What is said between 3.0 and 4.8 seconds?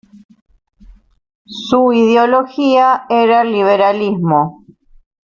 era el liberalismo.